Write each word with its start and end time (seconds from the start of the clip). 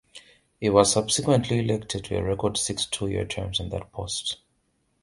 He 0.59 0.67
was 0.67 0.91
subsequently 0.91 1.59
elected 1.59 2.05
to 2.05 2.17
a 2.17 2.23
record 2.23 2.57
six 2.57 2.87
two-year 2.87 3.23
terms 3.25 3.59
in 3.59 3.69
that 3.69 3.91
post. 3.91 4.37